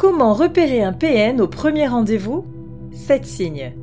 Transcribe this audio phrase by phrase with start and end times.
[0.00, 2.46] Comment repérer un PN au premier rendez-vous?
[2.90, 3.74] 7 signes.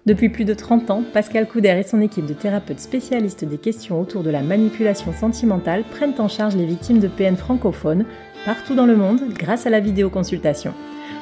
[0.07, 3.99] Depuis plus de 30 ans, Pascal Couder et son équipe de thérapeutes spécialistes des questions
[3.99, 8.05] autour de la manipulation sentimentale prennent en charge les victimes de PN francophones
[8.45, 10.73] partout dans le monde grâce à la vidéoconsultation.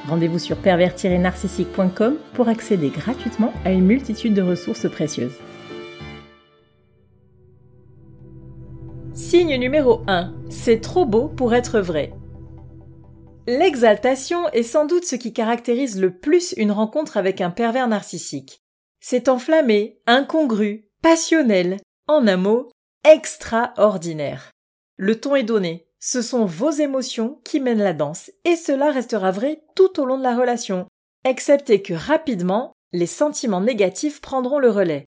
[0.07, 5.39] Rendez-vous sur pervers-narcissique.com pour accéder gratuitement à une multitude de ressources précieuses.
[9.15, 10.31] Signe numéro 1.
[10.51, 12.13] C'est trop beau pour être vrai.
[13.47, 18.61] L'exaltation est sans doute ce qui caractérise le plus une rencontre avec un pervers narcissique.
[19.07, 22.71] C'est enflammé, incongru, passionnel, en un mot,
[23.03, 24.49] extraordinaire.
[24.97, 29.29] Le ton est donné, ce sont vos émotions qui mènent la danse, et cela restera
[29.29, 30.87] vrai tout au long de la relation,
[31.23, 35.05] excepté que rapidement, les sentiments négatifs prendront le relais.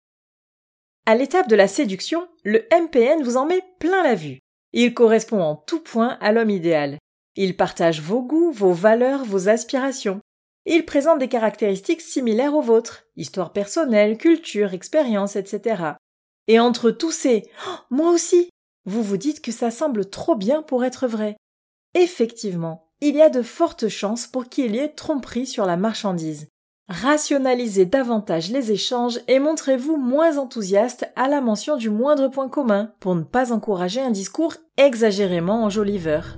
[1.07, 4.37] À l'étape de la séduction, le MPN vous en met plein la vue.
[4.73, 6.99] Il correspond en tout point à l'homme idéal.
[7.35, 10.21] Il partage vos goûts, vos valeurs, vos aspirations.
[10.69, 15.93] Il présente des caractéristiques similaires aux vôtres, histoire personnelle, culture, expérience, etc.
[16.49, 18.49] Et entre tous ces oh, moi aussi,
[18.85, 21.37] vous vous dites que ça semble trop bien pour être vrai.
[21.93, 26.49] Effectivement, il y a de fortes chances pour qu'il y ait tromperie sur la marchandise.
[26.89, 32.91] Rationalisez davantage les échanges et montrez-vous moins enthousiaste à la mention du moindre point commun
[32.99, 36.37] pour ne pas encourager un discours exagérément enjoliveur.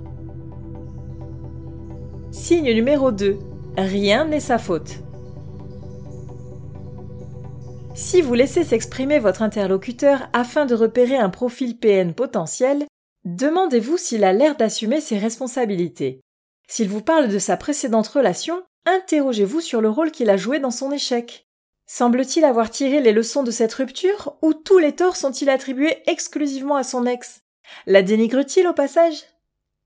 [2.30, 3.49] Signe numéro 2.
[3.76, 4.98] Rien n'est sa faute.
[7.94, 12.86] Si vous laissez s'exprimer votre interlocuteur afin de repérer un profil PN potentiel,
[13.24, 16.20] demandez-vous s'il a l'air d'assumer ses responsabilités.
[16.68, 20.70] S'il vous parle de sa précédente relation, interrogez-vous sur le rôle qu'il a joué dans
[20.70, 21.46] son échec.
[21.86, 26.76] Semble-t-il avoir tiré les leçons de cette rupture ou tous les torts sont-ils attribués exclusivement
[26.76, 27.42] à son ex?
[27.86, 29.24] La dénigre-t-il au passage?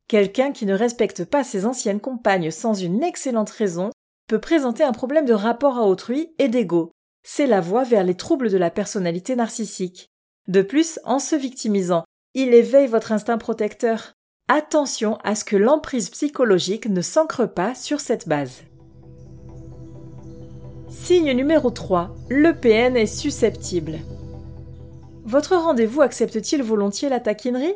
[0.09, 3.91] Quelqu'un qui ne respecte pas ses anciennes compagnes sans une excellente raison
[4.29, 6.91] peut présenter un problème de rapport à autrui et d'ego.
[7.23, 10.11] C'est la voie vers les troubles de la personnalité narcissique.
[10.47, 12.05] De plus, en se victimisant,
[12.35, 14.13] il éveille votre instinct protecteur.
[14.49, 18.63] Attention à ce que l'emprise psychologique ne s'ancre pas sur cette base.
[20.91, 22.15] Signe numéro 3.
[22.29, 24.01] Le PN est susceptible.
[25.25, 27.75] Votre rendez-vous accepte-t-il volontiers la taquinerie?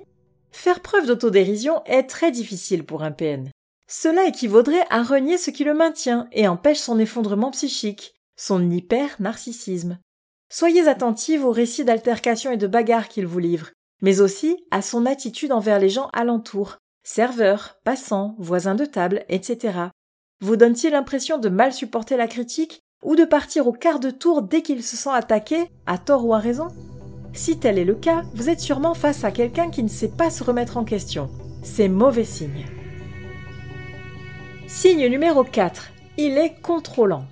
[0.51, 3.51] Faire preuve d'autodérision est très difficile pour un PN.
[3.87, 9.99] Cela équivaudrait à renier ce qui le maintient et empêche son effondrement psychique, son hyper-narcissisme.
[10.51, 13.71] Soyez attentive aux récits d'altercations et de bagarres qu'il vous livre,
[14.03, 19.79] mais aussi à son attitude envers les gens alentour, serveurs, passants, voisins de table, etc.
[20.41, 24.43] Vous donne-t-il l'impression de mal supporter la critique ou de partir au quart de tour
[24.43, 26.69] dès qu'il se sent attaqué, à tort ou à raison?
[27.39, 30.29] Si tel est le cas, vous êtes sûrement face à quelqu'un qui ne sait pas
[30.29, 31.31] se remettre en question.
[31.63, 32.67] C'est mauvais signe.
[34.67, 35.93] Signe numéro 4.
[36.17, 37.27] Il est contrôlant.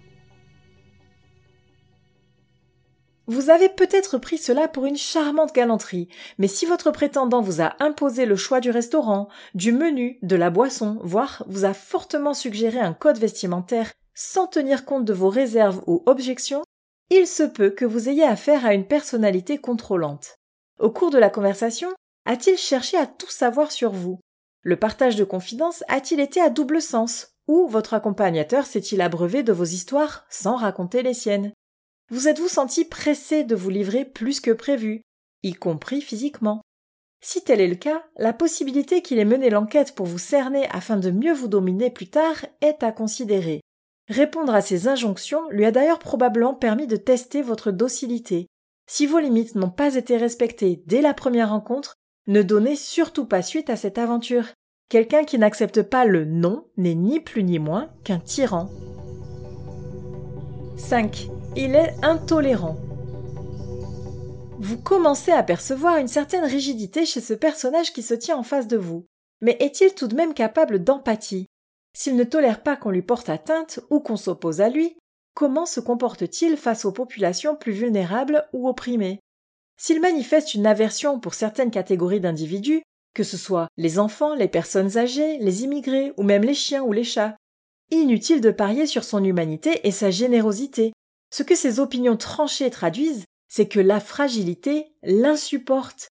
[3.27, 7.75] Vous avez peut-être pris cela pour une charmante galanterie, mais si votre prétendant vous a
[7.81, 12.79] imposé le choix du restaurant, du menu, de la boisson, voire vous a fortement suggéré
[12.79, 16.63] un code vestimentaire sans tenir compte de vos réserves ou objections,
[17.11, 20.37] il se peut que vous ayez affaire à une personnalité contrôlante.
[20.79, 21.89] Au cours de la conversation,
[22.25, 24.21] a-t-il cherché à tout savoir sur vous?
[24.63, 27.29] Le partage de confidences a-t-il été à double sens?
[27.47, 31.53] Ou votre accompagnateur s'est-il abreuvé de vos histoires sans raconter les siennes?
[32.11, 35.03] Vous êtes-vous senti pressé de vous livrer plus que prévu,
[35.45, 36.61] y compris physiquement?
[37.21, 40.97] Si tel est le cas, la possibilité qu'il ait mené l'enquête pour vous cerner afin
[40.97, 43.61] de mieux vous dominer plus tard est à considérer.
[44.09, 48.47] Répondre à ces injonctions lui a d'ailleurs probablement permis de tester votre docilité.
[48.89, 51.95] Si vos limites n'ont pas été respectées dès la première rencontre,
[52.29, 54.47] ne donnez surtout pas suite à cette aventure.
[54.89, 58.69] Quelqu'un qui n'accepte pas le non n'est ni plus ni moins qu'un tyran.
[60.77, 61.29] 5.
[61.57, 62.77] Il est intolérant.
[64.59, 68.69] Vous commencez à percevoir une certaine rigidité chez ce personnage qui se tient en face
[68.69, 69.07] de vous.
[69.41, 71.47] Mais est-il tout de même capable d'empathie?
[71.99, 74.99] S'il ne tolère pas qu'on lui porte atteinte ou qu'on s'oppose à lui,
[75.33, 79.19] comment se comporte-t-il face aux populations plus vulnérables ou opprimées?
[79.79, 82.83] S'il manifeste une aversion pour certaines catégories d'individus,
[83.15, 86.93] que ce soit les enfants, les personnes âgées, les immigrés ou même les chiens ou
[86.93, 87.35] les chats,
[87.91, 90.93] inutile de parier sur son humanité et sa générosité.
[91.33, 96.09] Ce que ces opinions tranchées traduisent, c'est que la fragilité l'insupporte.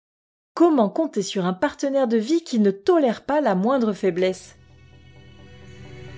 [0.53, 4.57] Comment compter sur un partenaire de vie qui ne tolère pas la moindre faiblesse?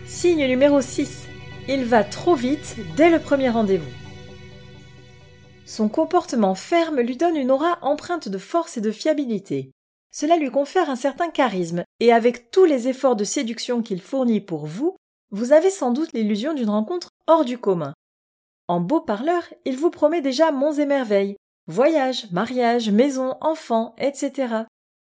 [0.06, 1.28] Signe numéro 6.
[1.70, 3.90] Il va trop vite dès le premier rendez-vous.
[5.66, 9.72] Son comportement ferme lui donne une aura empreinte de force et de fiabilité.
[10.12, 14.42] Cela lui confère un certain charisme, et avec tous les efforts de séduction qu'il fournit
[14.42, 14.98] pour vous,
[15.32, 17.94] vous avez sans doute l'illusion d'une rencontre hors du commun.
[18.68, 24.66] En beau parleur, il vous promet déjà monts et merveilles, voyages, mariages, maisons, enfants, etc.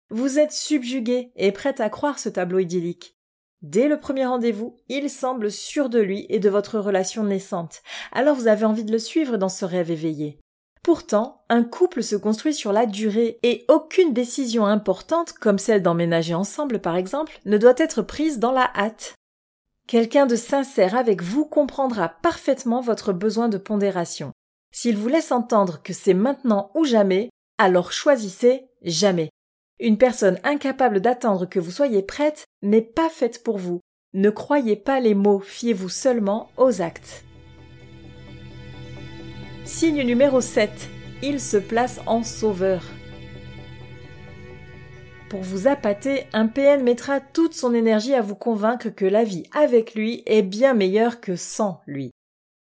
[0.10, 3.16] Vous êtes subjugué et prêt à croire ce tableau idyllique.
[3.62, 7.82] Dès le premier rendez-vous, il semble sûr de lui et de votre relation naissante.
[8.12, 10.40] Alors vous avez envie de le suivre dans ce rêve éveillé.
[10.84, 16.34] Pourtant, un couple se construit sur la durée et aucune décision importante, comme celle d'emménager
[16.34, 19.14] ensemble par exemple, ne doit être prise dans la hâte.
[19.88, 24.32] Quelqu'un de sincère avec vous comprendra parfaitement votre besoin de pondération.
[24.72, 27.30] S'il vous laisse entendre que c'est maintenant ou jamais,
[27.60, 29.30] alors choisissez jamais.
[29.84, 33.80] Une personne incapable d'attendre que vous soyez prête n'est pas faite pour vous.
[34.14, 37.26] Ne croyez pas les mots, fiez-vous seulement aux actes.
[39.66, 40.70] Signe numéro 7.
[41.24, 42.84] Il se place en sauveur.
[45.32, 49.48] Pour vous appâter, un PN mettra toute son énergie à vous convaincre que la vie
[49.52, 52.12] avec lui est bien meilleure que sans lui.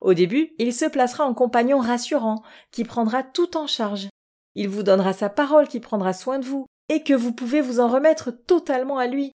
[0.02, 4.08] Au début, il se placera en compagnon rassurant, qui prendra tout en charge.
[4.56, 7.80] Il vous donnera sa parole qui prendra soin de vous, et que vous pouvez vous
[7.80, 9.32] en remettre totalement à lui.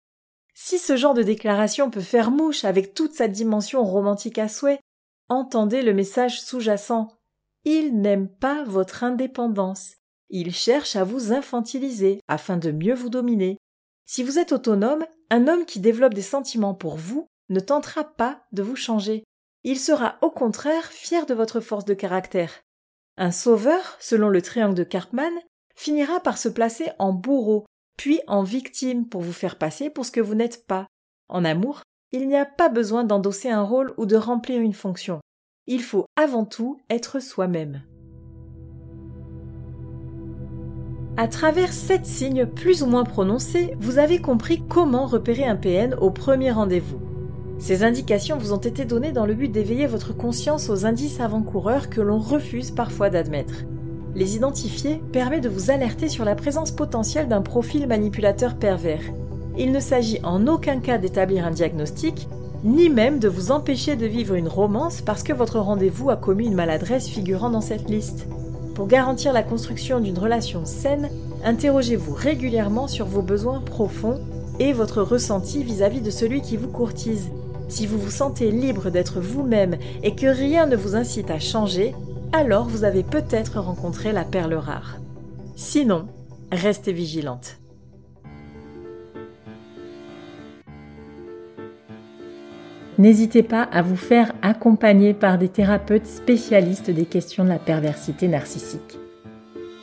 [0.53, 4.79] Si ce genre de déclaration peut faire mouche avec toute sa dimension romantique à souhait,
[5.27, 7.07] entendez le message sous-jacent.
[7.65, 9.95] Il n'aime pas votre indépendance.
[10.29, 13.57] Il cherche à vous infantiliser afin de mieux vous dominer.
[14.05, 18.45] Si vous êtes autonome, un homme qui développe des sentiments pour vous ne tentera pas
[18.51, 19.23] de vous changer.
[19.63, 22.61] Il sera au contraire fier de votre force de caractère.
[23.17, 25.33] Un sauveur, selon le triangle de Karpman,
[25.77, 27.65] finira par se placer en bourreau,
[27.97, 30.87] puis en victime pour vous faire passer pour ce que vous n'êtes pas.
[31.29, 35.19] En amour, il n'y a pas besoin d'endosser un rôle ou de remplir une fonction.
[35.67, 37.83] Il faut avant tout être soi-même.
[41.15, 45.95] À travers sept signes plus ou moins prononcés, vous avez compris comment repérer un PN
[45.95, 46.99] au premier rendez-vous.
[47.59, 51.89] Ces indications vous ont été données dans le but d'éveiller votre conscience aux indices avant-coureurs
[51.89, 53.65] que l'on refuse parfois d'admettre.
[54.17, 59.03] Les identifier permet de vous alerter sur la présence potentielle d'un profil manipulateur pervers.
[59.59, 62.27] Il ne s'agit en aucun cas d'établir un diagnostic,
[62.63, 66.47] ni même de vous empêcher de vivre une romance parce que votre rendez-vous a commis
[66.47, 68.25] une maladresse figurant dans cette liste.
[68.73, 71.11] Pour garantir la construction d'une relation saine,
[71.45, 74.19] interrogez-vous régulièrement sur vos besoins profonds
[74.57, 77.29] et votre ressenti vis-à-vis de celui qui vous courtise.
[77.67, 81.93] Si vous vous sentez libre d'être vous-même et que rien ne vous incite à changer,
[82.37, 84.97] alors vous avez peut-être rencontré la perle rare.
[85.55, 86.07] Sinon,
[86.51, 87.57] restez vigilante.
[92.99, 98.27] N'hésitez pas à vous faire accompagner par des thérapeutes spécialistes des questions de la perversité
[98.27, 98.97] narcissique.